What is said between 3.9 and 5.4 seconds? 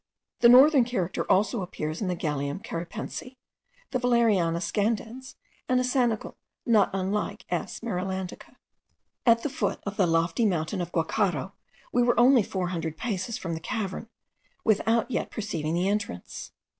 the Valeriana scandens,